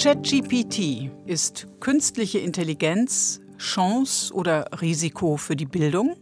[0.00, 6.14] ChatGPT ist künstliche Intelligenz Chance oder Risiko für die Bildung?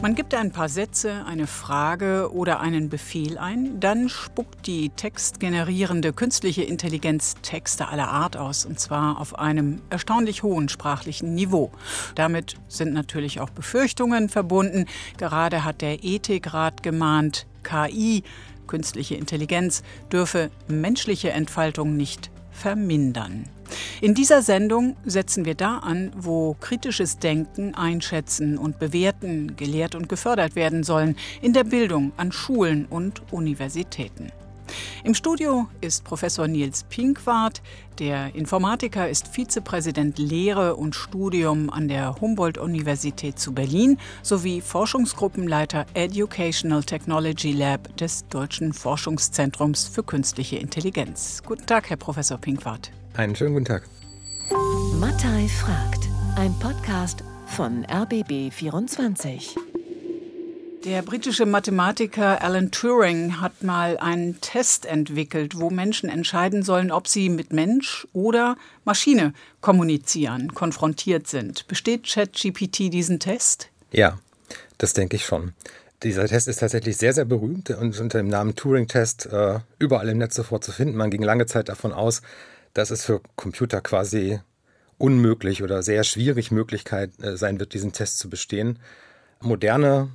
[0.00, 6.14] Man gibt ein paar Sätze, eine Frage oder einen Befehl ein, dann spuckt die textgenerierende
[6.14, 11.70] künstliche Intelligenz Texte aller Art aus, und zwar auf einem erstaunlich hohen sprachlichen Niveau.
[12.14, 14.86] Damit sind natürlich auch Befürchtungen verbunden.
[15.18, 18.22] Gerade hat der Ethikrat gemahnt, KI,
[18.66, 23.44] künstliche Intelligenz, dürfe menschliche Entfaltung nicht vermindern.
[24.00, 30.08] In dieser Sendung setzen wir da an, wo kritisches Denken, Einschätzen und Bewerten gelehrt und
[30.08, 34.32] gefördert werden sollen, in der Bildung an Schulen und Universitäten.
[35.04, 37.62] Im Studio ist Professor Nils Pinkwart.
[37.98, 46.82] Der Informatiker ist Vizepräsident Lehre und Studium an der Humboldt-Universität zu Berlin sowie Forschungsgruppenleiter Educational
[46.82, 51.42] Technology Lab des Deutschen Forschungszentrums für künstliche Intelligenz.
[51.44, 52.90] Guten Tag, Herr Professor Pinkwart.
[53.14, 53.88] Einen schönen guten Tag.
[55.00, 59.67] Mattei fragt, ein Podcast von RBB24.
[60.88, 67.08] Der britische Mathematiker Alan Turing hat mal einen Test entwickelt, wo Menschen entscheiden sollen, ob
[67.08, 71.68] sie mit Mensch oder Maschine kommunizieren, konfrontiert sind.
[71.68, 73.68] Besteht ChatGPT diesen Test?
[73.92, 74.18] Ja,
[74.78, 75.52] das denke ich schon.
[76.02, 80.16] Dieser Test ist tatsächlich sehr, sehr berühmt und unter dem Namen Turing-Test äh, überall im
[80.16, 80.96] Netz sofort zu finden.
[80.96, 82.22] Man ging lange Zeit davon aus,
[82.72, 84.40] dass es für Computer quasi
[84.96, 88.78] unmöglich oder sehr schwierig Möglichkeit äh, sein wird, diesen Test zu bestehen.
[89.42, 90.08] Moderne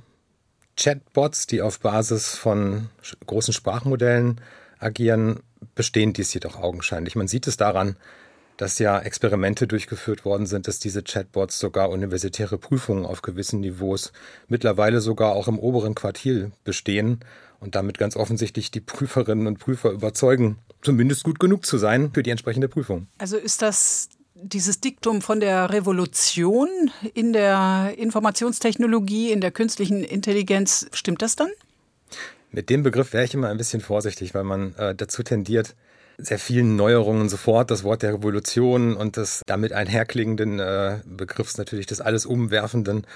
[0.76, 2.88] Chatbots, die auf Basis von
[3.26, 4.40] großen Sprachmodellen
[4.78, 5.40] agieren,
[5.74, 7.16] bestehen dies jedoch augenscheinlich.
[7.16, 7.96] Man sieht es daran,
[8.56, 14.12] dass ja Experimente durchgeführt worden sind, dass diese Chatbots sogar universitäre Prüfungen auf gewissen Niveaus
[14.48, 17.20] mittlerweile sogar auch im oberen Quartil bestehen
[17.60, 22.22] und damit ganz offensichtlich die Prüferinnen und Prüfer überzeugen, zumindest gut genug zu sein für
[22.22, 23.08] die entsprechende Prüfung.
[23.18, 24.08] Also ist das
[24.44, 26.68] dieses Diktum von der Revolution
[27.14, 31.48] in der Informationstechnologie, in der künstlichen Intelligenz, stimmt das dann?
[32.50, 35.74] Mit dem Begriff wäre ich immer ein bisschen vorsichtig, weil man äh, dazu tendiert,
[36.18, 41.86] sehr vielen Neuerungen sofort das Wort der Revolution und des damit einherklingenden äh, Begriffs natürlich
[41.86, 43.06] des alles Umwerfenden,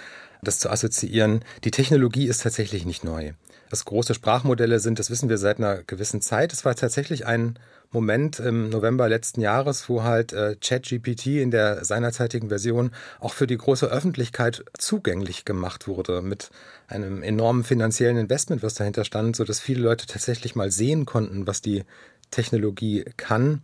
[0.42, 1.44] das zu assoziieren.
[1.64, 3.32] Die Technologie ist tatsächlich nicht neu.
[3.70, 6.52] Was große Sprachmodelle sind, das wissen wir seit einer gewissen Zeit.
[6.52, 7.58] Es war tatsächlich ein
[7.90, 13.46] Moment im November letzten Jahres, wo halt äh, ChatGPT in der seinerzeitigen Version auch für
[13.46, 16.50] die große Öffentlichkeit zugänglich gemacht wurde mit
[16.86, 21.46] einem enormen finanziellen Investment, was dahinter stand, so dass viele Leute tatsächlich mal sehen konnten,
[21.46, 21.84] was die
[22.30, 23.62] Technologie kann,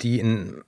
[0.00, 0.62] die ein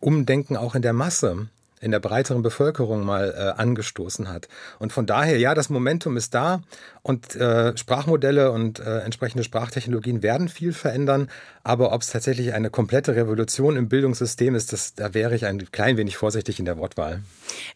[0.00, 1.48] Umdenken auch in der Masse
[1.80, 4.48] in der breiteren Bevölkerung mal äh, angestoßen hat.
[4.78, 6.62] Und von daher, ja, das Momentum ist da
[7.02, 11.30] und äh, Sprachmodelle und äh, entsprechende Sprachtechnologien werden viel verändern.
[11.62, 15.70] Aber ob es tatsächlich eine komplette Revolution im Bildungssystem ist, das, da wäre ich ein
[15.70, 17.22] klein wenig vorsichtig in der Wortwahl.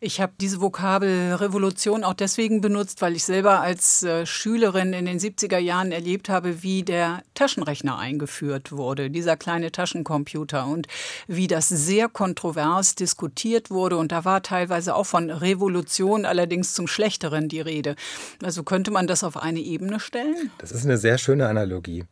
[0.00, 5.04] Ich habe diese Vokabel Revolution auch deswegen benutzt, weil ich selber als äh, Schülerin in
[5.04, 10.86] den 70er Jahren erlebt habe, wie der Taschenrechner eingeführt wurde, dieser kleine Taschencomputer und
[11.26, 13.98] wie das sehr kontrovers diskutiert wurde.
[13.98, 17.96] Und da war teilweise auch von Revolution allerdings zum Schlechteren die Rede.
[18.42, 20.50] Also könnte man das auf eine Ebene stellen?
[20.58, 22.04] Das ist eine sehr schöne Analogie.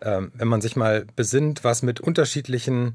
[0.00, 2.94] Ähm, wenn man sich mal besinnt, was mit unterschiedlichen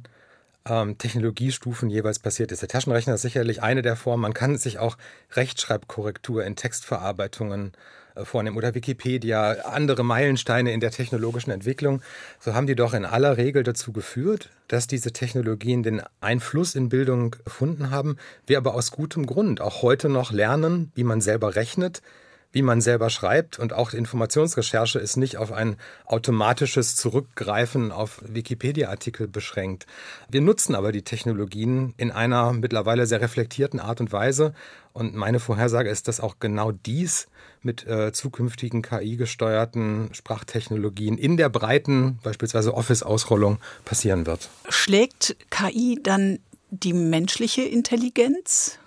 [0.66, 2.62] ähm, Technologiestufen jeweils passiert ist.
[2.62, 4.22] Der Taschenrechner ist sicherlich eine der Formen.
[4.22, 4.98] Man kann sich auch
[5.32, 7.72] Rechtschreibkorrektur in Textverarbeitungen
[8.16, 12.02] äh, vornehmen oder Wikipedia, andere Meilensteine in der technologischen Entwicklung.
[12.40, 16.90] So haben die doch in aller Regel dazu geführt, dass diese Technologien den Einfluss in
[16.90, 18.18] Bildung gefunden haben.
[18.46, 22.02] Wir aber aus gutem Grund auch heute noch lernen, wie man selber rechnet,
[22.52, 29.28] wie man selber schreibt und auch Informationsrecherche ist nicht auf ein automatisches Zurückgreifen auf Wikipedia-Artikel
[29.28, 29.86] beschränkt.
[30.30, 34.54] Wir nutzen aber die Technologien in einer mittlerweile sehr reflektierten Art und Weise
[34.94, 37.28] und meine Vorhersage ist, dass auch genau dies
[37.62, 44.50] mit äh, zukünftigen KI-gesteuerten Sprachtechnologien in der breiten, beispielsweise Office-Ausrollung passieren wird.
[44.70, 46.40] Schlägt KI dann
[46.72, 48.80] die menschliche Intelligenz?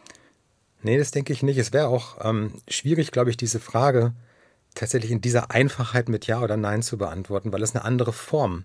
[0.85, 1.57] Nee, das denke ich nicht.
[1.57, 4.13] Es wäre auch ähm, schwierig, glaube ich, diese Frage
[4.75, 8.65] tatsächlich in dieser Einfachheit mit Ja oder Nein zu beantworten, weil es eine andere Form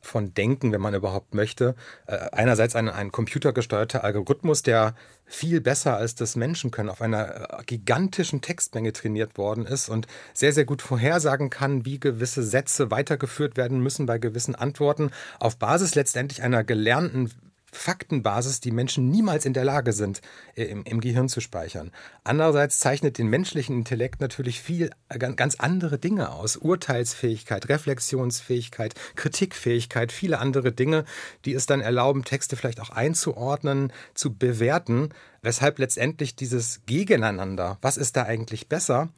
[0.00, 1.74] von Denken, wenn man überhaupt möchte.
[2.06, 4.94] Äh, einerseits ein, ein computergesteuerter Algorithmus, der
[5.24, 10.06] viel besser als das Menschen können, auf einer äh, gigantischen Textmenge trainiert worden ist und
[10.34, 15.10] sehr, sehr gut vorhersagen kann, wie gewisse Sätze weitergeführt werden müssen bei gewissen Antworten,
[15.40, 17.32] auf Basis letztendlich einer gelernten
[17.72, 20.20] Faktenbasis, die Menschen niemals in der Lage sind,
[20.54, 21.90] äh, im, im, Gehirn zu speichern.
[22.22, 26.56] Andererseits zeichnet den menschlichen Intellekt natürlich viel äh, ganz andere Dinge aus.
[26.56, 31.04] Urteilsfähigkeit, Reflexionsfähigkeit, Kritikfähigkeit, viele andere Dinge,
[31.46, 35.08] die es dann erlauben, Texte vielleicht auch einzuordnen, zu bewerten,
[35.40, 39.08] weshalb letztendlich dieses Gegeneinander, was ist da eigentlich besser,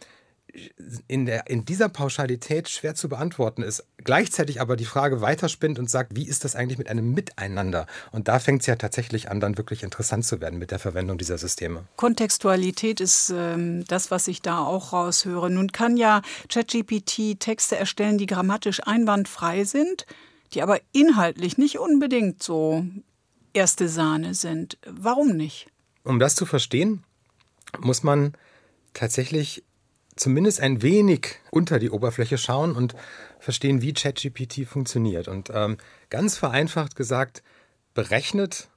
[1.09, 3.85] in, der, in dieser Pauschalität schwer zu beantworten ist.
[3.99, 7.87] Gleichzeitig aber die Frage weiterspinnt und sagt, wie ist das eigentlich mit einem Miteinander?
[8.13, 11.19] Und da fängt es ja tatsächlich an, dann wirklich interessant zu werden mit der Verwendung
[11.19, 11.85] dieser Systeme.
[11.97, 15.51] Kontextualität ist ähm, das, was ich da auch raushöre.
[15.51, 20.07] Nun kann ja ChatGPT Texte erstellen, die grammatisch einwandfrei sind,
[20.53, 22.85] die aber inhaltlich nicht unbedingt so
[23.53, 24.79] erste Sahne sind.
[24.87, 25.69] Warum nicht?
[26.05, 27.03] Um das zu verstehen,
[27.81, 28.35] muss man
[28.93, 29.65] tatsächlich
[30.17, 32.95] zumindest ein wenig unter die Oberfläche schauen und
[33.39, 35.29] verstehen, wie ChatGPT funktioniert.
[35.29, 35.77] Und ähm,
[36.11, 37.43] ganz vereinfacht gesagt,
[37.95, 38.69] berechnet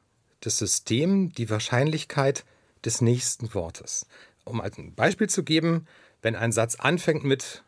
[0.41, 2.45] das System die Wahrscheinlichkeit
[2.85, 4.05] des nächsten Wortes.
[4.45, 5.87] Um ein Beispiel zu geben,
[6.21, 7.63] wenn ein Satz anfängt mit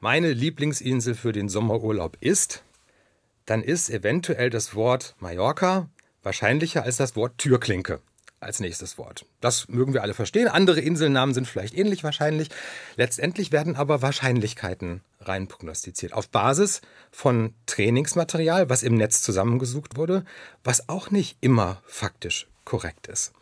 [0.00, 2.62] meine Lieblingsinsel für den Sommerurlaub ist,
[3.46, 5.88] dann ist eventuell das Wort Mallorca
[6.22, 8.00] wahrscheinlicher als das Wort Türklinke
[8.44, 9.26] als nächstes Wort.
[9.40, 10.48] Das mögen wir alle verstehen.
[10.48, 12.48] Andere Inselnamen sind vielleicht ähnlich wahrscheinlich.
[12.96, 16.12] Letztendlich werden aber Wahrscheinlichkeiten rein prognostiziert.
[16.12, 16.80] Auf Basis
[17.10, 20.24] von Trainingsmaterial, was im Netz zusammengesucht wurde,
[20.62, 23.32] was auch nicht immer faktisch korrekt ist.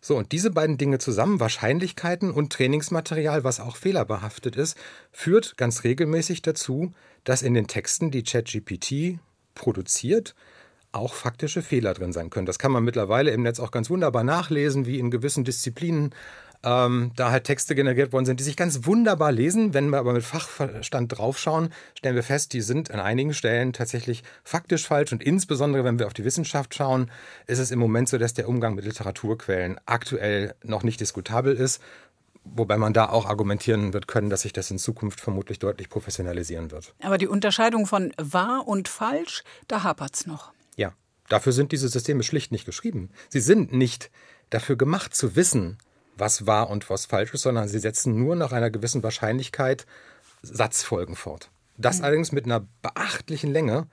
[0.00, 4.76] So, und diese beiden Dinge zusammen, Wahrscheinlichkeiten und Trainingsmaterial, was auch fehlerbehaftet ist,
[5.12, 6.92] führt ganz regelmäßig dazu,
[7.24, 9.18] dass in den Texten, die ChatGPT
[9.54, 10.34] produziert,
[10.92, 12.46] auch faktische Fehler drin sein können.
[12.46, 16.14] Das kann man mittlerweile im Netz auch ganz wunderbar nachlesen, wie in gewissen Disziplinen
[16.64, 19.74] ähm, da halt Texte generiert worden sind, die sich ganz wunderbar lesen.
[19.74, 24.24] Wenn wir aber mit Fachverstand draufschauen, stellen wir fest, die sind an einigen Stellen tatsächlich
[24.42, 25.12] faktisch falsch.
[25.12, 27.10] Und insbesondere, wenn wir auf die Wissenschaft schauen,
[27.46, 31.80] ist es im Moment so, dass der Umgang mit Literaturquellen aktuell noch nicht diskutabel ist.
[32.44, 36.70] Wobei man da auch argumentieren wird können, dass sich das in Zukunft vermutlich deutlich professionalisieren
[36.70, 36.94] wird.
[37.02, 40.52] Aber die Unterscheidung von wahr und falsch, da hapert es noch.
[41.28, 43.10] Dafür sind diese Systeme schlicht nicht geschrieben.
[43.28, 44.10] Sie sind nicht
[44.50, 45.78] dafür gemacht zu wissen,
[46.16, 49.86] was wahr und was falsch ist, sondern sie setzen nur nach einer gewissen Wahrscheinlichkeit
[50.42, 51.50] Satzfolgen fort.
[51.76, 52.04] Das mhm.
[52.04, 53.86] allerdings mit einer beachtlichen Länge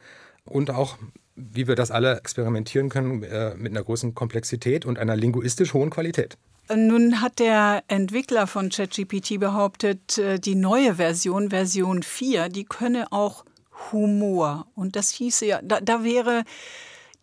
[0.46, 0.98] und auch,
[1.36, 5.90] wie wir das alle experimentieren können, äh, mit einer großen Komplexität und einer linguistisch hohen
[5.90, 6.38] Qualität.
[6.74, 13.12] Nun hat der Entwickler von ChatGPT behauptet, äh, die neue Version, Version 4, die könne
[13.12, 13.46] auch
[13.92, 14.68] Humor.
[14.74, 16.44] Und das hieße ja, da, da wäre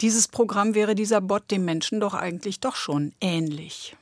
[0.01, 3.97] dieses Programm wäre dieser Bot dem Menschen doch eigentlich doch schon ähnlich.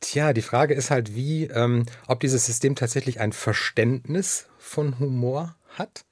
[0.00, 5.56] Tja, die Frage ist halt, wie, ähm, ob dieses System tatsächlich ein Verständnis von Humor
[5.76, 6.04] hat.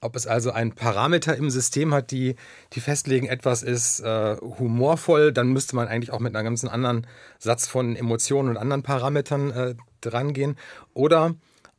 [0.00, 2.36] Ob es also einen Parameter im System hat, die,
[2.72, 7.06] die festlegen, etwas ist äh, humorvoll, dann müsste man eigentlich auch mit einem ganzen anderen
[7.38, 10.56] Satz von Emotionen und anderen Parametern äh, drangehen.
[10.94, 11.34] Oder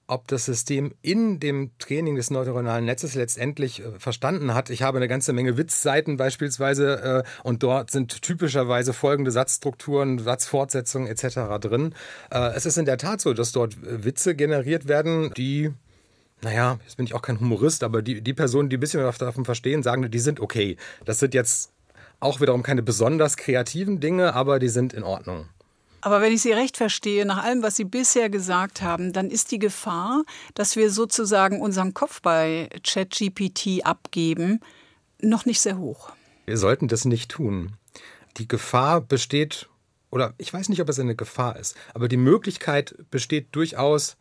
[0.08, 4.70] ob das System in dem Training des neuronalen Netzes letztendlich äh, verstanden hat.
[4.70, 11.08] Ich habe eine ganze Menge Witzseiten beispielsweise äh, und dort sind typischerweise folgende Satzstrukturen, Satzfortsetzungen
[11.08, 11.60] etc.
[11.62, 11.96] drin.
[12.30, 15.72] Äh, es ist in der Tat so, dass dort Witze generiert werden, die
[16.44, 19.46] naja, jetzt bin ich auch kein Humorist, aber die, die Personen, die ein bisschen davon
[19.46, 20.76] verstehen, sagen, die sind okay.
[21.06, 21.72] Das sind jetzt
[22.20, 25.46] auch wiederum keine besonders kreativen Dinge, aber die sind in Ordnung.
[26.02, 29.52] Aber wenn ich Sie recht verstehe, nach allem, was Sie bisher gesagt haben, dann ist
[29.52, 30.24] die Gefahr,
[30.56, 34.60] dass wir sozusagen unseren Kopf bei ChatGPT abgeben,
[35.22, 36.12] noch nicht sehr hoch.
[36.46, 37.74] Wir sollten das nicht tun.
[38.38, 39.70] Die Gefahr besteht,
[40.10, 44.18] oder ich weiß nicht, ob es eine Gefahr ist, aber die Möglichkeit besteht durchaus,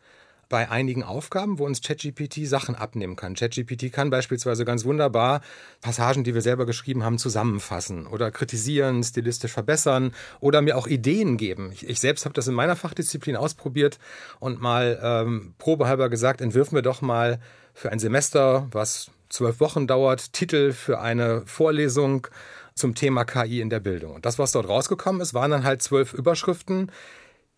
[0.51, 3.35] bei einigen Aufgaben, wo uns ChatGPT Sachen abnehmen kann.
[3.35, 5.41] ChatGPT kann beispielsweise ganz wunderbar
[5.79, 11.37] Passagen, die wir selber geschrieben haben, zusammenfassen oder kritisieren, stilistisch verbessern oder mir auch Ideen
[11.37, 11.71] geben.
[11.71, 13.97] Ich, ich selbst habe das in meiner Fachdisziplin ausprobiert
[14.41, 17.39] und mal ähm, probehalber gesagt, entwirfen wir doch mal
[17.73, 22.27] für ein Semester, was zwölf Wochen dauert, Titel für eine Vorlesung
[22.75, 24.15] zum Thema KI in der Bildung.
[24.15, 26.91] Und das, was dort rausgekommen ist, waren dann halt zwölf Überschriften,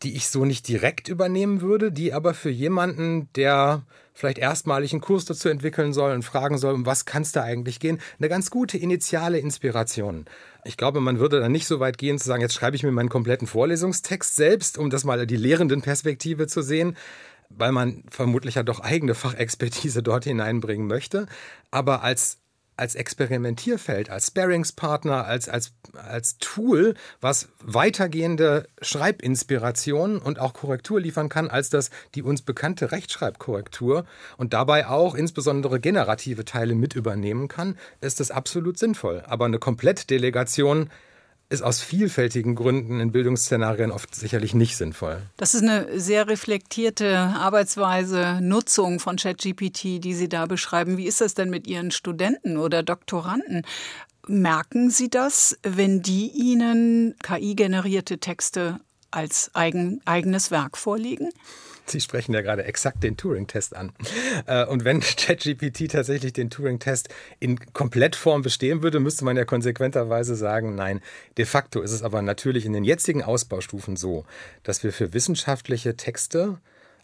[0.03, 3.83] die ich so nicht direkt übernehmen würde, die aber für jemanden, der
[4.13, 7.43] vielleicht erstmalig einen Kurs dazu entwickeln soll und fragen soll, um was kann es da
[7.43, 10.25] eigentlich gehen, eine ganz gute initiale Inspiration.
[10.65, 12.91] Ich glaube, man würde dann nicht so weit gehen zu sagen, jetzt schreibe ich mir
[12.91, 16.95] meinen kompletten Vorlesungstext selbst, um das mal die lehrenden Perspektive zu sehen,
[17.49, 21.27] weil man vermutlich ja doch eigene Fachexpertise dort hineinbringen möchte.
[21.71, 22.37] Aber als
[22.77, 31.29] als Experimentierfeld, als Sparingspartner, als, als, als Tool, was weitergehende Schreibinspiration und auch Korrektur liefern
[31.29, 34.05] kann, als das die uns bekannte Rechtschreibkorrektur
[34.37, 39.23] und dabei auch insbesondere generative Teile mit übernehmen kann, ist das absolut sinnvoll.
[39.27, 40.89] Aber eine Komplettdelegation
[41.53, 45.21] ist aus vielfältigen Gründen in Bildungsszenarien oft sicherlich nicht sinnvoll.
[45.37, 50.97] Das ist eine sehr reflektierte Arbeitsweise, Nutzung von ChatGPT, die Sie da beschreiben.
[50.97, 53.61] Wie ist das denn mit Ihren Studenten oder Doktoranden?
[54.27, 58.79] Merken Sie das, wenn die Ihnen KI-generierte Texte
[59.11, 61.29] als eigen, eigenes Werk vorlegen?
[61.85, 63.91] Sie sprechen ja gerade exakt den Turing-Test an.
[64.45, 67.09] Äh, und wenn ChatGPT tatsächlich den Turing-Test
[67.39, 71.01] in Komplettform bestehen würde, müsste man ja konsequenterweise sagen, nein.
[71.37, 74.25] De facto ist es aber natürlich in den jetzigen Ausbaustufen so,
[74.63, 76.57] dass wir für wissenschaftliche Texte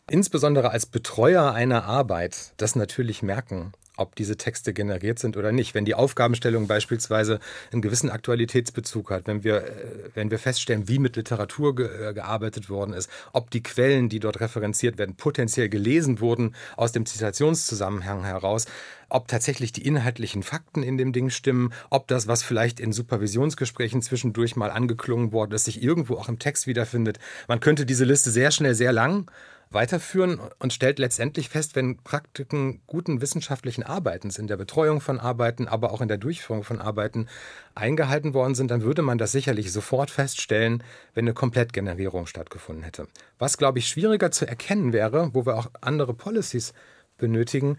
[0.09, 5.75] insbesondere als Betreuer einer Arbeit das natürlich merken ob diese Texte generiert sind oder nicht.
[5.75, 7.39] Wenn die Aufgabenstellung beispielsweise
[7.71, 12.13] einen gewissen Aktualitätsbezug hat, wenn wir, äh, wenn wir feststellen, wie mit Literatur ge äh,
[12.13, 17.05] gearbeitet worden ist, ob die Quellen, die dort referenziert werden, potenziell gelesen wurden aus dem
[17.05, 18.65] Zitationszusammenhang heraus,
[19.09, 24.01] ob tatsächlich die inhaltlichen Fakten in dem Ding stimmen, ob das, was vielleicht in Supervisionsgesprächen
[24.01, 27.19] zwischendurch mal angeklungen worden ist, sich irgendwo auch im Text wiederfindet.
[27.47, 29.29] Man könnte diese Liste sehr schnell sehr lang
[29.71, 35.67] weiterführen und stellt letztendlich fest, wenn Praktiken guten wissenschaftlichen Arbeitens in der Betreuung von Arbeiten,
[35.67, 37.27] aber auch in der Durchführung von Arbeiten
[37.75, 40.83] eingehalten worden sind, dann würde man das sicherlich sofort feststellen,
[41.13, 43.07] wenn eine Komplettgenerierung stattgefunden hätte.
[43.37, 46.73] Was, glaube ich, schwieriger zu erkennen wäre, wo wir auch andere Policies
[47.17, 47.77] benötigen,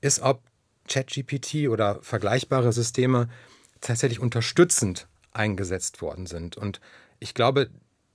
[0.00, 0.42] ist, ob
[0.88, 3.28] ChatGPT oder vergleichbare Systeme
[3.80, 6.56] tatsächlich unterstützend eingesetzt worden sind.
[6.56, 6.80] Und
[7.18, 7.70] ich glaube,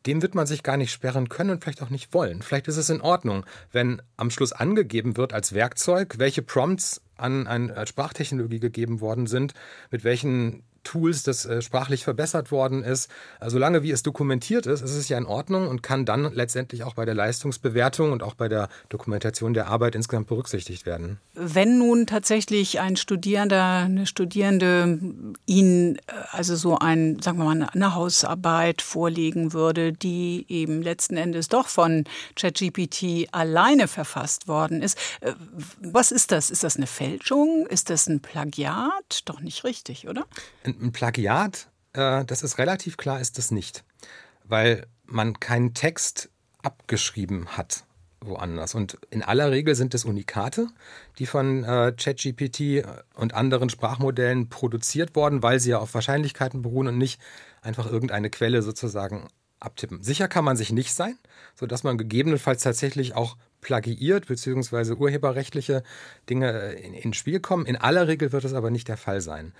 [0.07, 2.41] dem wird man sich gar nicht sperren können und vielleicht auch nicht wollen.
[2.41, 7.45] Vielleicht ist es in Ordnung, wenn am Schluss angegeben wird als Werkzeug, welche Prompts an
[7.45, 9.53] eine Sprachtechnologie gegeben worden sind,
[9.91, 13.11] mit welchen Tools das äh, sprachlich verbessert worden ist.
[13.39, 16.83] Also solange wie es dokumentiert ist, ist es ja in Ordnung und kann dann letztendlich
[16.83, 21.19] auch bei der Leistungsbewertung und auch bei der Dokumentation der Arbeit insgesamt berücksichtigt werden.
[21.33, 24.99] Wenn nun tatsächlich ein Studierender, eine Studierende
[25.45, 26.01] Ihnen äh,
[26.31, 31.67] also so ein, sagen wir mal, eine Hausarbeit vorlegen würde, die eben letzten Endes doch
[31.67, 35.33] von ChatGPT alleine verfasst worden ist, äh,
[35.81, 36.49] was ist das?
[36.49, 37.65] Ist das eine Fälschung?
[37.67, 39.23] Ist das ein Plagiat?
[39.25, 40.25] Doch nicht richtig, oder?
[40.79, 43.83] Ein Plagiat, äh, das ist relativ klar, ist das nicht.
[44.43, 46.29] Weil man keinen Text
[46.61, 47.83] abgeschrieben hat
[48.21, 48.75] woanders.
[48.75, 50.67] Und in aller Regel sind es Unikate,
[51.19, 56.87] die von äh, ChatGPT und anderen Sprachmodellen produziert worden, weil sie ja auf Wahrscheinlichkeiten beruhen
[56.87, 57.21] und nicht
[57.61, 59.27] einfach irgendeine Quelle sozusagen
[59.59, 60.03] abtippen.
[60.03, 61.17] Sicher kann man sich nicht sein,
[61.55, 64.93] sodass man gegebenenfalls tatsächlich auch plagiiert bzw.
[64.93, 65.83] urheberrechtliche
[66.29, 67.65] Dinge äh, in, ins Spiel kommen.
[67.65, 69.53] In aller Regel wird es aber nicht der Fall sein.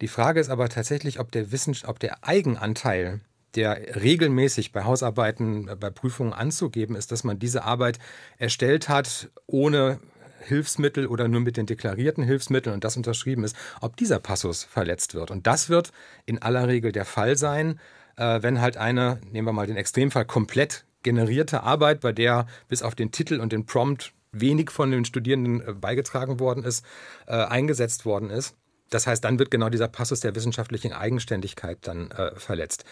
[0.00, 3.20] Die Frage ist aber tatsächlich, ob der, Wissens ob der Eigenanteil,
[3.54, 7.98] der regelmäßig bei Hausarbeiten, äh, bei Prüfungen anzugeben ist, dass man diese Arbeit
[8.38, 10.00] erstellt hat, ohne
[10.40, 15.14] Hilfsmittel oder nur mit den deklarierten Hilfsmitteln und das unterschrieben ist, ob dieser Passus verletzt
[15.14, 15.30] wird.
[15.30, 15.92] Und das wird
[16.24, 17.78] in aller Regel der Fall sein,
[18.16, 22.82] äh, wenn halt eine, nehmen wir mal den Extremfall, komplett generierte Arbeit, bei der bis
[22.82, 26.86] auf den Titel und den Prompt wenig von den Studierenden äh, beigetragen worden ist,
[27.26, 28.56] eingesetzt worden ist.
[28.90, 32.84] Das heißt, dann wird genau dieser Passus der wissenschaftlichen Eigenständigkeit dann äh, verletzt.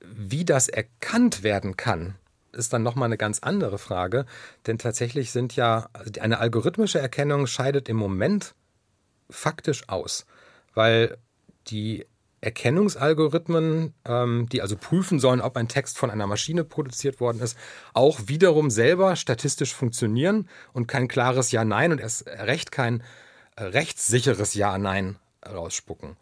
[0.00, 2.16] Wie das erkannt werden kann,
[2.52, 4.26] ist dann nochmal eine ganz andere Frage,
[4.66, 8.54] denn tatsächlich sind ja, also eine algorithmische Erkennung scheidet im Moment
[9.30, 10.26] faktisch aus,
[10.74, 11.16] weil
[11.68, 12.06] die
[12.40, 17.56] Erkennungsalgorithmen, ähm, die also prüfen sollen, ob ein Text von einer Maschine produziert worden ist,
[17.94, 23.02] auch wiederum selber statistisch funktionieren und kein klares Ja-Nein und erst recht kein
[23.56, 26.16] äh, rechtssicheres Ja-Nein rausspucken.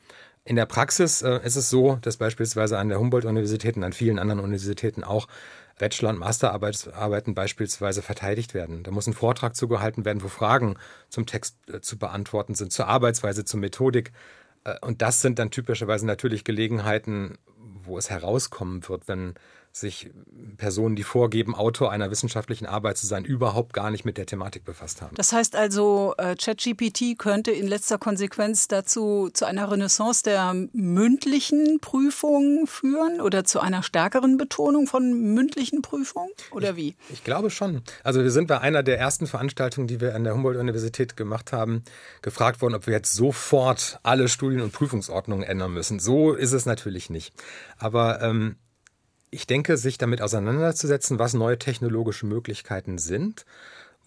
[0.45, 4.19] In der Praxis äh, ist es so, dass beispielsweise an der Humboldt-Universität und an vielen
[4.19, 5.29] anderen Universitäten auch
[5.79, 8.83] Bachelor- und Masterarbeiten beispielsweise verteidigt werden.
[8.83, 10.77] Da muss ein Vortrag zugehalten werden, wo Fragen
[11.09, 14.13] zum Text äh, zu beantworten sind, zur Arbeitsweise, zur Methodik.
[14.65, 17.39] Äh, und das sind dann typischerweise natürlich Gelegenheiten,
[17.85, 19.35] wo es herauskommen wird, wenn
[19.73, 20.11] sich
[20.59, 24.65] Personen, die vorgeben, Autor einer wissenschaftlichen Arbeit zu sein, überhaupt gar nicht mit der Thematik
[24.65, 25.15] befasst haben.
[25.17, 31.81] Das heißt also, äh, ChatGPT könnte in letzter Konsequenz dazu zu einer Renaissance der mündlichen
[31.81, 36.95] Prüfung führen oder zu einer stärkeren Betonung von mündlichen Prüfungen oder wie?
[37.09, 37.83] Ich, ich glaube schon.
[38.05, 41.83] Also wir sind bei einer der ersten Veranstaltungen, die wir an der Humboldt-Universität gemacht haben,
[42.21, 45.99] gefragt worden, ob wir jetzt sofort alle Studien- und Prüfungsordnungen ändern müssen.
[45.99, 47.33] So ist es natürlich nicht.
[47.79, 48.57] Aber ähm,
[49.33, 53.47] ich denke, sich damit auseinanderzusetzen, was neue technologische Möglichkeiten sind,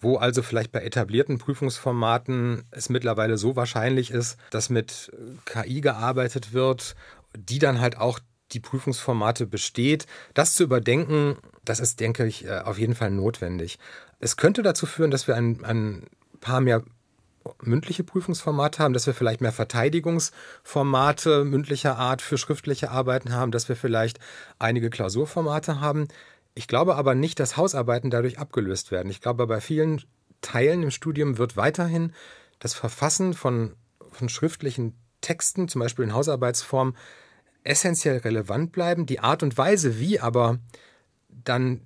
[0.00, 5.10] wo also vielleicht bei etablierten Prüfungsformaten es mittlerweile so wahrscheinlich ist, dass mit
[5.44, 6.94] KI gearbeitet wird,
[7.36, 8.20] die dann halt auch
[8.52, 10.06] die Prüfungsformate besteht.
[10.32, 13.80] Das zu überdenken, das ist, denke ich, äh, auf jeden Fall notwendig.
[14.20, 16.06] Es könnte dazu führen, dass wir ein, ein
[16.40, 16.84] paar mehr
[17.62, 23.68] mündliche Prüfungsformate haben, dass wir vielleicht mehr Verteidigungsformate mündlicher Art für schriftliche Arbeiten haben, dass
[23.68, 24.18] wir vielleicht
[24.58, 26.08] einige Klausurformate haben.
[26.54, 29.10] Ich glaube aber nicht, dass Hausarbeiten dadurch abgelöst werden.
[29.10, 30.02] Ich glaube, bei vielen
[30.40, 32.12] Teilen im Studium wird weiterhin
[32.58, 33.74] das Verfassen von,
[34.10, 36.96] von schriftlichen Texten, zum Beispiel in Hausarbeitsform,
[37.64, 39.06] essentiell relevant bleiben.
[39.06, 40.58] Die Art und Weise, wie aber
[41.28, 41.82] dann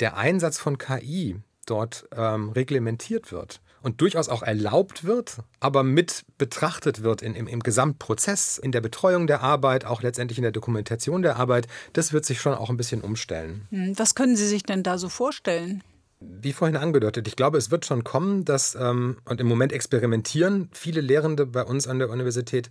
[0.00, 1.36] der Einsatz von KI
[1.66, 7.48] dort ähm, reglementiert wird und durchaus auch erlaubt wird, aber mit betrachtet wird in, im,
[7.48, 12.12] im Gesamtprozess, in der Betreuung der Arbeit, auch letztendlich in der Dokumentation der Arbeit, das
[12.12, 13.66] wird sich schon auch ein bisschen umstellen.
[13.70, 15.82] Hm, was können Sie sich denn da so vorstellen?
[16.20, 20.68] Wie vorhin angedeutet, ich glaube, es wird schon kommen, dass, ähm, und im Moment experimentieren
[20.72, 22.70] viele Lehrende bei uns an der Universität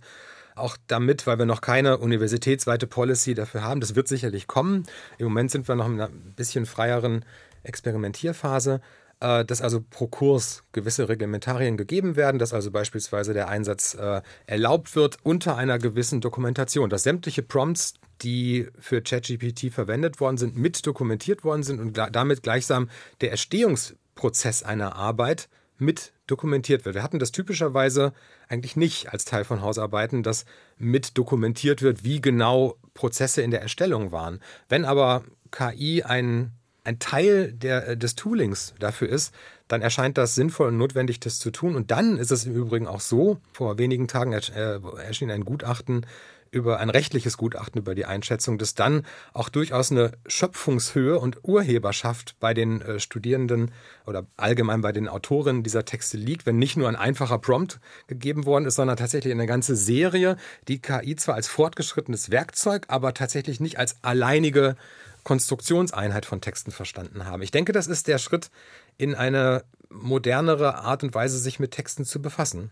[0.54, 3.80] auch damit, weil wir noch keine universitätsweite Policy dafür haben.
[3.80, 4.84] Das wird sicherlich kommen.
[5.18, 7.24] Im Moment sind wir noch in einer bisschen freieren
[7.64, 8.80] Experimentierphase,
[9.20, 14.22] äh, dass also pro Kurs gewisse Reglementarien gegeben werden, dass also beispielsweise der Einsatz äh,
[14.46, 20.56] erlaubt wird unter einer gewissen Dokumentation, dass sämtliche Prompts, die für ChatGPT verwendet worden sind,
[20.56, 22.88] mit dokumentiert worden sind und damit gleichsam
[23.20, 25.48] der Erstehungsprozess einer Arbeit
[25.78, 26.94] mit dokumentiert wird.
[26.94, 28.12] Wir hatten das typischerweise
[28.48, 30.44] eigentlich nicht als Teil von Hausarbeiten, dass
[30.76, 34.40] mit dokumentiert wird, wie genau Prozesse in der Erstellung waren.
[34.68, 36.52] Wenn aber KI ein,
[36.88, 39.34] ein Teil der, des Toolings dafür ist,
[39.68, 41.76] dann erscheint das sinnvoll und notwendig, das zu tun.
[41.76, 46.06] Und dann ist es im Übrigen auch so, vor wenigen Tagen erschien ein Gutachten
[46.50, 49.02] über ein rechtliches Gutachten über die Einschätzung, dass dann
[49.34, 53.70] auch durchaus eine Schöpfungshöhe und Urheberschaft bei den äh, Studierenden
[54.06, 58.46] oder allgemein bei den Autorinnen dieser Texte liegt, wenn nicht nur ein einfacher Prompt gegeben
[58.46, 63.60] worden ist, sondern tatsächlich eine ganze Serie, die KI zwar als fortgeschrittenes Werkzeug, aber tatsächlich
[63.60, 64.76] nicht als alleinige
[65.24, 67.42] Konstruktionseinheit von Texten verstanden haben.
[67.42, 68.50] Ich denke, das ist der Schritt
[68.96, 72.70] in eine modernere Art und Weise, sich mit Texten zu befassen.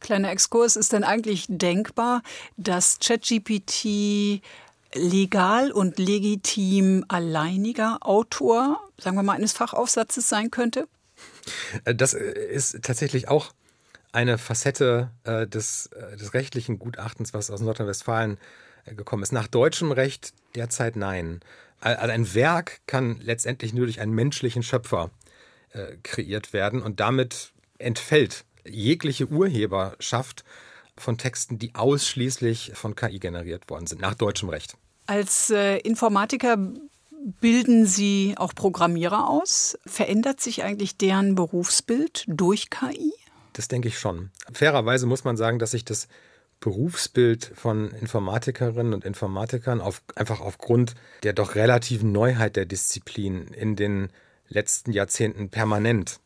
[0.00, 2.22] Kleiner Exkurs, ist denn eigentlich denkbar,
[2.56, 4.42] dass ChatGPT
[4.94, 10.88] legal und legitim alleiniger Autor, sagen wir mal, eines Fachaufsatzes sein könnte?
[11.84, 13.52] Das ist tatsächlich auch
[14.12, 19.32] eine Facette äh, des, äh, des rechtlichen Gutachtens, was aus Nordrhein-Westfalen äh, gekommen ist.
[19.32, 21.40] Nach deutschem Recht derzeit nein.
[21.80, 25.10] Also ein Werk kann letztendlich nur durch einen menschlichen Schöpfer
[26.02, 30.44] kreiert werden und damit entfällt jegliche Urheberschaft
[30.96, 34.76] von Texten, die ausschließlich von KI generiert worden sind, nach deutschem Recht.
[35.06, 36.56] Als äh, Informatiker
[37.40, 39.78] bilden Sie auch Programmierer aus?
[39.86, 43.12] Verändert sich eigentlich deren Berufsbild durch KI?
[43.52, 44.30] Das denke ich schon.
[44.52, 46.08] Fairerweise muss man sagen, dass sich das
[46.60, 53.76] Berufsbild von Informatikerinnen und Informatikern auf, einfach aufgrund der doch relativen Neuheit der Disziplin in
[53.76, 54.08] den
[54.48, 56.20] letzten Jahrzehnten permanent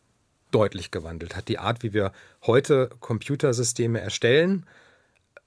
[0.51, 1.49] deutlich gewandelt hat.
[1.49, 2.13] Die Art, wie wir
[2.47, 4.67] heute Computersysteme erstellen,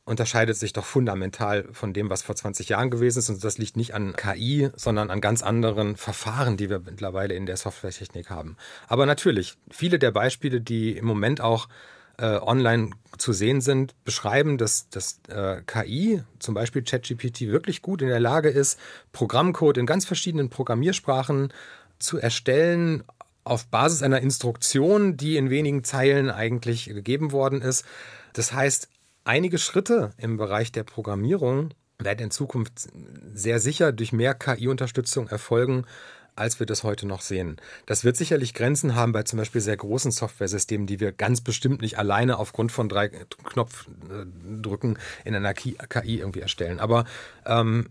[0.06, 3.30] unterscheidet sich doch fundamental von dem, was vor 20 Jahren gewesen ist.
[3.30, 7.48] Und das liegt nicht an KI, sondern an ganz anderen Verfahren, die wir mittlerweile in
[7.48, 8.56] der Softwaretechnik haben.
[8.88, 11.68] Aber natürlich, viele der Beispiele, die im Moment auch
[12.18, 18.02] äh, online zu sehen sind, beschreiben, dass, dass äh, KI, zum Beispiel ChatGPT, wirklich gut
[18.02, 18.80] in der Lage ist,
[19.12, 21.54] Programmcode in ganz verschiedenen Programmiersprachen
[22.00, 23.04] zu erstellen,
[23.44, 27.86] auf Basis einer Instruktion, die in wenigen Zeilen eigentlich gegeben worden ist.
[28.34, 28.90] Das heißt,
[29.24, 32.90] einige Schritte im Bereich der Programmierung werden in Zukunft
[33.34, 35.86] sehr sicher durch mehr KI-Unterstützung erfolgen,
[36.36, 37.58] als wir das heute noch sehen.
[37.86, 41.82] Das wird sicherlich Grenzen haben bei zum Beispiel sehr großen Softwaresystemen, die wir ganz bestimmt
[41.82, 45.76] nicht alleine aufgrund von drei Knopfdrücken in einer KI
[46.20, 46.80] irgendwie erstellen.
[46.80, 47.06] Aber
[47.46, 47.90] ähm,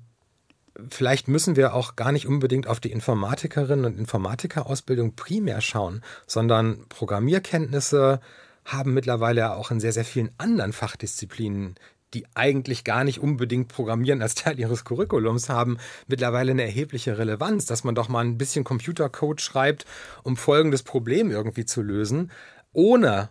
[0.90, 6.87] vielleicht müssen wir auch gar nicht unbedingt auf die Informatikerinnen und Informatikerausbildung primär schauen, sondern
[6.88, 8.20] Programmierkenntnisse
[8.64, 11.74] haben mittlerweile auch in sehr, sehr vielen anderen Fachdisziplinen,
[12.14, 17.66] die eigentlich gar nicht unbedingt Programmieren als Teil ihres Curriculums haben, mittlerweile eine erhebliche Relevanz,
[17.66, 19.85] dass man doch mal ein bisschen Computercode schreibt,
[20.22, 22.31] um folgendes Problem irgendwie zu lösen,
[22.72, 23.31] ohne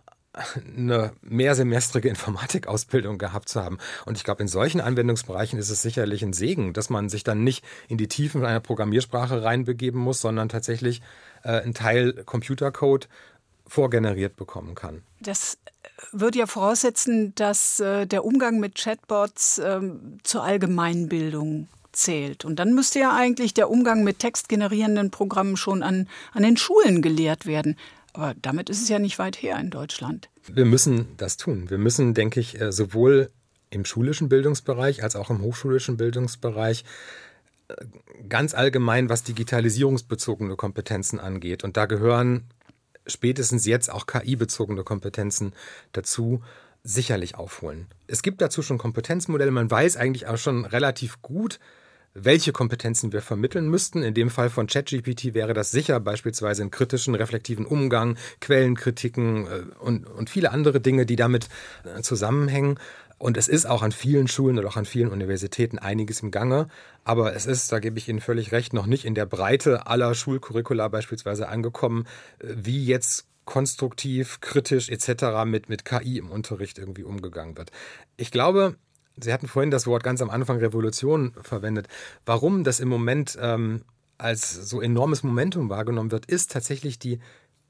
[0.77, 3.77] eine mehrsemestrige Informatikausbildung gehabt zu haben.
[4.05, 7.43] Und ich glaube, in solchen Anwendungsbereichen ist es sicherlich ein Segen, dass man sich dann
[7.43, 11.01] nicht in die Tiefen einer Programmiersprache reinbegeben muss, sondern tatsächlich
[11.43, 13.09] äh, einen Teil Computercode
[13.67, 15.03] vorgeneriert bekommen kann.
[15.21, 15.57] Das
[16.11, 19.81] würde ja voraussetzen, dass äh, der Umgang mit Chatbots äh,
[20.23, 22.43] zur Allgemeinbildung zählt.
[22.43, 27.01] Und dann müsste ja eigentlich der Umgang mit textgenerierenden Programmen schon an, an den Schulen
[27.01, 27.77] gelehrt werden.
[28.13, 30.29] Aber damit ist es ja nicht weit her in Deutschland.
[30.51, 31.69] Wir müssen das tun.
[31.69, 33.29] Wir müssen, denke ich, äh, sowohl
[33.69, 36.83] im schulischen Bildungsbereich als auch im hochschulischen Bildungsbereich
[37.69, 37.75] äh,
[38.29, 41.63] ganz allgemein, was digitalisierungsbezogene Kompetenzen angeht.
[41.63, 42.43] Und da gehören
[43.07, 45.53] spätestens jetzt auch KI-bezogene Kompetenzen
[45.91, 46.41] dazu
[46.83, 47.87] sicherlich aufholen.
[48.07, 49.51] Es gibt dazu schon Kompetenzmodelle.
[49.51, 51.59] Man weiß eigentlich auch schon relativ gut,
[52.13, 54.03] welche Kompetenzen wir vermitteln müssten.
[54.03, 59.63] In dem Fall von ChatGPT wäre das sicher beispielsweise in kritischen, reflektiven Umgang, Quellenkritiken äh,
[59.79, 61.47] und, und viele andere Dinge, die damit
[61.83, 62.79] äh, zusammenhängen.
[63.23, 66.67] Und es ist auch an vielen Schulen oder auch an vielen Universitäten einiges im Gange.
[67.05, 70.13] Aber es ist, da gebe ich Ihnen völlig recht, noch nicht in der Breite aller
[70.13, 72.05] Schulcurricula beispielsweise angekommen,
[72.39, 75.45] äh, wie jetzt konstruktiv, kritisch etc.
[75.45, 77.71] mit, mit KI im Unterricht irgendwie umgegangen wird.
[78.17, 78.75] Ich glaube,
[79.15, 81.87] Sie hatten vorhin das Wort ganz am Anfang Revolution verwendet.
[82.25, 83.85] Warum das im Moment ähm,
[84.17, 87.19] als so enormes Momentum wahrgenommen wird, ist tatsächlich die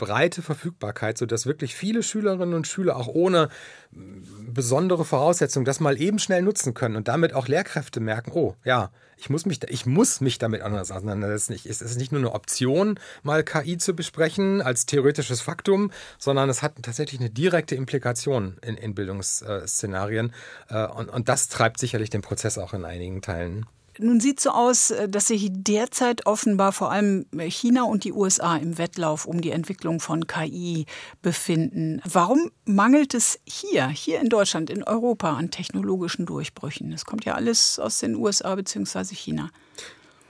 [0.04, 3.48] breite Verfügbarkeit, sodass wirklich viele Schülerinnen und Schüler auch ohne
[3.92, 8.92] besondere Voraussetzungen das mal eben schnell nutzen können und damit auch Lehrkräfte merken, oh ja,
[9.16, 11.54] ich muss mich, ich muss mich damit anders auseinandersetzen.
[11.54, 16.62] Es ist nicht nur eine Option, mal KI zu besprechen als theoretisches Faktum, sondern es
[16.62, 20.34] hat tatsächlich eine direkte Implikation in, in Bildungsszenarien.
[20.68, 23.66] Äh, und, und das treibt sicherlich den Prozess auch in einigen Teilen.
[23.99, 28.58] Nun sieht so aus, äh, dass sich derzeit offenbar vor allem China und die USA
[28.58, 30.86] im Wettlauf um die Entwicklung von KI
[31.21, 32.01] befinden.
[32.06, 36.91] Warum mangelt es hier, hier in Deutschland, in Europa an technologischen Durchbrüchen?
[36.91, 39.15] Es kommt ja alles aus den USA bzw.
[39.15, 39.49] China.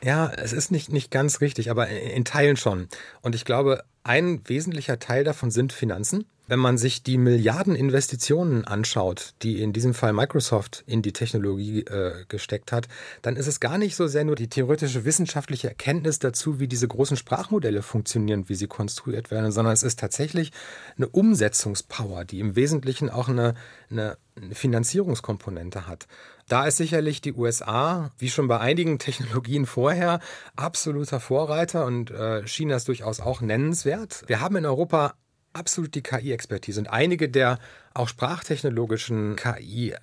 [0.04, 2.90] Ja, es ist nicht, nicht ganz richtig, aber in Teilen schon.
[3.22, 6.26] Und ich glaube, ein wesentlicher Teil davon sind Finanzen.
[6.46, 12.26] Wenn man sich die Milliardeninvestitionen anschaut, die in diesem Fall Microsoft in die Technologie äh,
[12.28, 12.90] gesteckt hat,
[13.22, 16.88] dann ist es gar nicht so sehr nur die theoretische wissenschaftliche Erkenntnis dazu, wie diese
[16.88, 20.52] großen Sprachmodelle funktionieren, wie sie konstruiert werden, sondern es ist tatsächlich
[20.98, 23.54] eine Umsetzungspower, die im Wesentlichen auch eine,
[23.90, 24.18] eine,
[24.52, 26.08] Finanzierungskomponente hat.
[26.50, 30.20] Da ist sicherlich die USA, wie schon bei einigen Technologien vorher,
[30.56, 34.24] absoluter Vorreiter und äh, China ist durchaus auch nennenswert.
[34.26, 35.14] Wir haben in Europa
[35.54, 37.60] absolut die KI-Expertise und einige der
[37.94, 39.96] auch sprachtechnologischen KI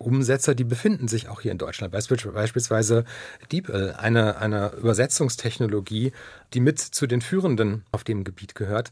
[0.00, 1.92] Umsetzer, die befinden sich auch hier in Deutschland.
[1.92, 3.04] Beispielsweise
[3.52, 6.12] DeepL, eine, eine Übersetzungstechnologie,
[6.54, 8.90] die mit zu den führenden auf dem Gebiet gehört.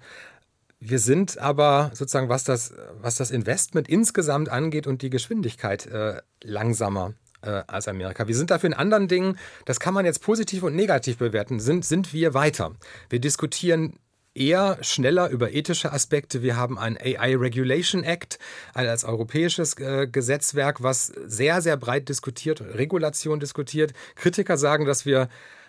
[0.80, 6.20] Wir sind aber sozusagen, was das, was das Investment insgesamt angeht und die Geschwindigkeit äh,
[6.42, 8.28] langsamer äh, als Amerika.
[8.28, 11.86] Wir sind dafür in anderen Dingen, das kann man jetzt positiv und negativ bewerten, sind,
[11.86, 12.72] sind wir weiter.
[13.08, 13.98] Wir diskutieren
[14.38, 16.42] eher schneller über ethische Aspekte.
[16.42, 18.38] Wir haben ein AI Regulation Act
[18.74, 23.92] als europäisches äh, Gesetzwerk, was sehr, sehr breit diskutiert, Regulation diskutiert.
[24.14, 25.28] Kritiker sagen, dass wir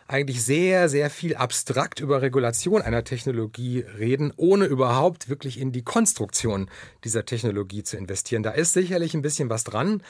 [0.09, 5.83] eigentlich sehr, sehr viel abstrakt über Regulation einer Technologie reden, ohne überhaupt wirklich in die
[5.83, 6.67] Konstruktion
[7.03, 8.41] dieser Technologie zu investieren.
[8.41, 10.01] Da ist sicherlich ein bisschen was dran,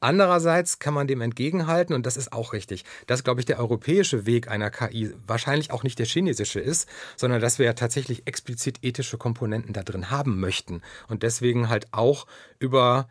[0.00, 4.26] Andererseits kann man dem entgegenhalten, und das ist auch richtig, dass, glaube ich, der europäische
[4.26, 8.78] Weg einer KI wahrscheinlich auch nicht der chinesische ist, sondern dass wir ja tatsächlich explizit
[8.82, 10.82] ethische Komponenten da drin haben möchten.
[11.08, 12.26] Und deswegen halt auch
[12.60, 13.08] über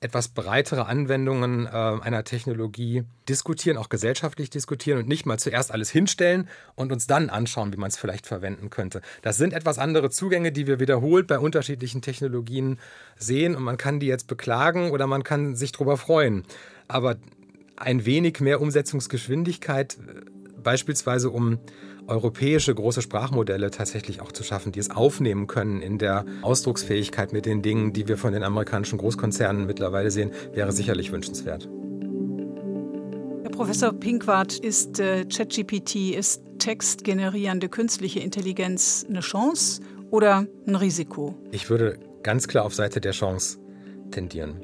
[0.00, 5.90] etwas breitere Anwendungen äh, einer Technologie diskutieren, auch gesellschaftlich diskutieren und nicht mal zuerst alles
[5.90, 9.02] hinstellen und uns dann anschauen, wie man es vielleicht verwenden könnte.
[9.20, 12.78] Das sind etwas andere Zugänge, die wir wiederholt bei unterschiedlichen Technologien
[13.18, 16.44] sehen und man kann die jetzt beklagen oder man kann sich darüber freuen.
[16.88, 17.16] Aber
[17.76, 20.20] ein wenig mehr Umsetzungsgeschwindigkeit, äh,
[20.62, 21.58] beispielsweise um
[22.10, 27.46] europäische große Sprachmodelle tatsächlich auch zu schaffen, die es aufnehmen können in der Ausdrucksfähigkeit mit
[27.46, 31.68] den Dingen, die wir von den amerikanischen Großkonzernen mittlerweile sehen, wäre sicherlich wünschenswert.
[33.42, 41.34] Herr Professor Pinkwart, ist äh, ChatGPT, ist textgenerierende künstliche Intelligenz eine Chance oder ein Risiko?
[41.52, 43.58] Ich würde ganz klar auf Seite der Chance
[44.10, 44.60] tendieren.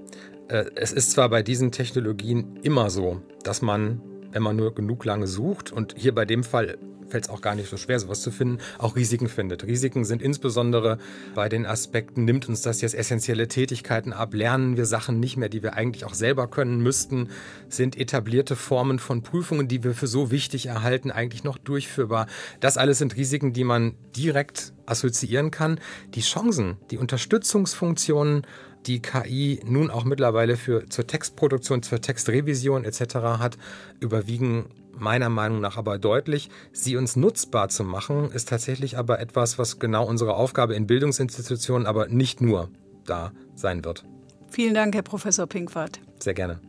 [0.49, 5.05] Äh, es ist zwar bei diesen Technologien immer so, dass man, wenn man nur genug
[5.05, 8.23] lange sucht, und hier bei dem Fall fällt es auch gar nicht so schwer, sowas
[8.23, 9.65] zu finden, auch Risiken findet.
[9.65, 10.99] Risiken sind insbesondere
[11.35, 15.49] bei den Aspekten, nimmt uns das jetzt essentielle Tätigkeiten ab, lernen wir Sachen nicht mehr,
[15.49, 17.29] die wir eigentlich auch selber können müssten,
[17.69, 22.27] sind etablierte Formen von Prüfungen, die wir für so wichtig erhalten, eigentlich noch durchführbar.
[22.61, 25.81] Das alles sind Risiken, die man direkt assoziieren kann.
[26.15, 28.47] Die Chancen, die Unterstützungsfunktionen,
[28.87, 33.17] die KI nun auch mittlerweile für, zur Textproduktion, zur Textrevision etc.
[33.39, 33.59] hat,
[34.01, 34.67] überwiegen
[34.99, 36.51] meiner Meinung nach aber deutlich.
[36.73, 41.87] Sie uns nutzbar zu machen, ist tatsächlich aber etwas, was genau unsere Aufgabe in Bildungsinstitutionen,
[41.87, 42.71] aber nicht nur
[43.05, 44.05] da sein wird.
[44.49, 46.01] Vielen Dank, Herr Professor Pinkwart.
[46.19, 46.61] Sehr gerne.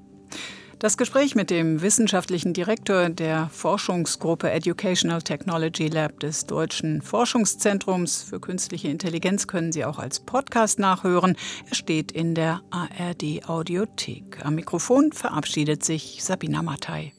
[0.79, 8.39] Das Gespräch mit dem wissenschaftlichen Direktor der Forschungsgruppe Educational Technology Lab des Deutschen Forschungszentrums für
[8.39, 11.35] künstliche Intelligenz können Sie auch als Podcast nachhören.
[11.67, 14.45] Er steht in der ARD Audiothek.
[14.45, 17.11] Am Mikrofon verabschiedet sich Sabina Mattei.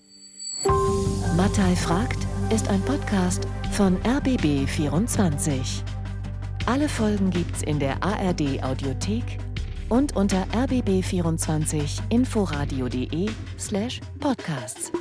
[1.37, 2.18] Mattei fragt
[2.51, 5.83] ist ein Podcast von RBB 24.
[6.66, 9.38] Alle Folgen gibt's in der ARD Audiothek
[9.88, 14.92] und unter rbb24inforadio.de slash podcasts.